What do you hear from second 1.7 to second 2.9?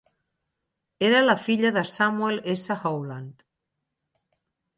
de Samuel S.